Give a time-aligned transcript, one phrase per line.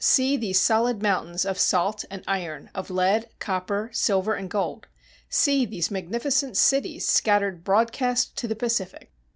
[0.03, 4.87] See these solid mountains of salt and iron, of lead, copper, silver, and gold.
[5.29, 9.11] See these magnificent cities scattered broadcast to the Pacific!